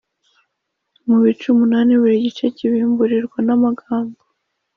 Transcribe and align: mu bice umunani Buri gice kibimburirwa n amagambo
mu 1.07 1.17
bice 1.23 1.45
umunani 1.53 1.91
Buri 2.01 2.17
gice 2.25 2.45
kibimburirwa 2.55 3.37
n 3.47 3.49
amagambo 3.55 4.19